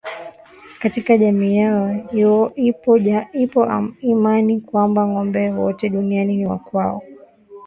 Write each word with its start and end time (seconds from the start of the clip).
Katika 0.79 1.17
jamii 1.17 1.57
yao 1.57 2.51
ipo 3.33 3.65
imani 4.01 4.61
kwamba 4.61 5.07
ngombe 5.07 5.49
wote 5.51 5.89
duniani 5.89 6.37
ni 6.37 6.45
wa 6.45 6.57
kwao 6.59 7.03